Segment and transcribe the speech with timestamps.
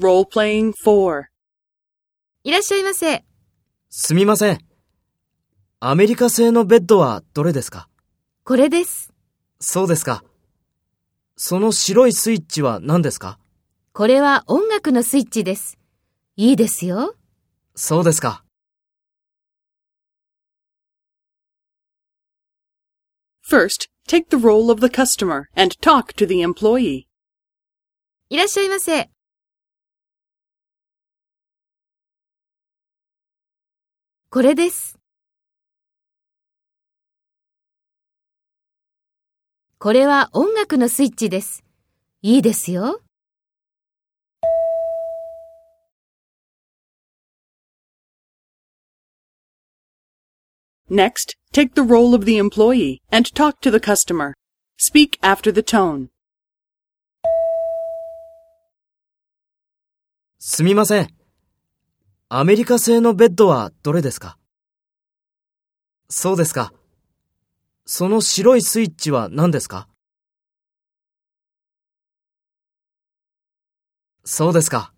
[0.00, 1.24] Role-playing 4.
[2.44, 3.24] いらっしゃいませ。
[3.90, 4.58] すみません。
[5.80, 7.88] アメリカ製のベッドはどれですか？
[8.44, 9.12] これです。
[9.58, 10.22] そうですか。
[11.36, 13.40] その白いスイッチは何ですか？
[13.92, 15.78] これは音楽のスイッチです。
[16.36, 17.16] いいですよ。
[17.74, 18.44] そうですか。
[23.44, 27.06] First, take the role of the customer and talk to the employee.
[28.28, 29.10] いらっしゃいませ。
[34.30, 34.98] これです。
[39.78, 41.64] これは音楽のスイッチです。
[42.20, 43.00] いいですよ。
[50.90, 54.34] Next, take the role of the employee and talk to the customer.
[54.78, 56.08] Speak after the tone.
[60.38, 61.17] すみません。
[62.30, 64.36] アメリカ製のベッドはどれですか？
[66.10, 66.74] そうですか。
[67.86, 69.88] その白いスイッチは何ですか？
[74.26, 74.92] そうですか。